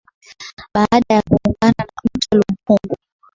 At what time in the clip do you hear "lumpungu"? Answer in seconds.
2.37-2.95